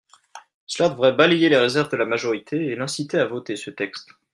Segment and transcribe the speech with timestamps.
[0.65, 4.09] Cela devrait balayer les réserves de la majorité et l’inciter à voter ce texte.